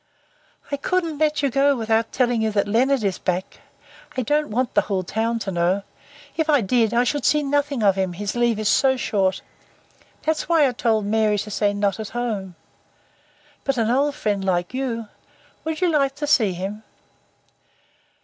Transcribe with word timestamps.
"I 0.71 0.77
couldn't 0.77 1.19
let 1.19 1.43
you 1.43 1.51
go 1.51 1.75
without 1.77 2.11
telling 2.11 2.41
you 2.41 2.49
that 2.53 2.67
Leonard 2.67 3.03
is 3.03 3.19
back. 3.19 3.59
I 4.17 4.23
don't 4.23 4.49
want 4.49 4.73
the 4.73 4.81
whole 4.81 5.03
town 5.03 5.37
to 5.37 5.51
know. 5.51 5.83
If 6.35 6.49
it 6.49 6.65
did, 6.65 6.91
I 6.91 7.03
should 7.03 7.23
see 7.23 7.43
nothing 7.43 7.83
of 7.83 7.97
him, 7.97 8.13
his 8.13 8.35
leave 8.35 8.57
is 8.57 8.67
so 8.67 8.97
short. 8.97 9.43
That's 10.23 10.49
why 10.49 10.67
I 10.67 10.71
told 10.71 11.05
Mary 11.05 11.37
to 11.37 11.51
say 11.51 11.71
'not 11.71 11.99
at 11.99 12.09
home.' 12.17 12.55
But 13.63 13.77
an 13.77 13.91
old 13.91 14.15
friend 14.15 14.43
like 14.43 14.73
you 14.73 15.07
Would 15.65 15.81
you 15.81 15.91
like 15.91 16.15
to 16.15 16.25
see 16.25 16.53
him?" 16.53 16.81